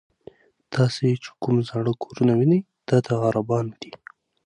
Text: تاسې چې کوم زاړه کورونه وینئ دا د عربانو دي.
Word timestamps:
تاسې 0.73 1.07
چې 1.23 1.29
کوم 1.41 1.55
زاړه 1.69 1.93
کورونه 2.03 2.33
وینئ 2.39 2.61
دا 2.87 2.97
د 3.05 3.07
عربانو 3.25 3.73
دي. 3.81 3.91